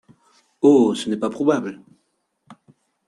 Oh! 0.63 0.95
ce 0.95 1.11
n’est 1.11 1.17
pas 1.19 1.29
probable!… 1.29 1.79